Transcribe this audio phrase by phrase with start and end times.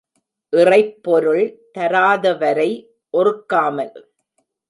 [0.53, 1.43] இறைப்பொருள்
[1.77, 2.69] தராதவரை
[3.13, 3.93] ஒறுக்காமல்.